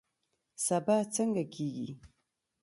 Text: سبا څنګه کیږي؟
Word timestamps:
سبا 0.65 0.97
څنګه 1.15 1.43
کیږي؟ 1.53 1.89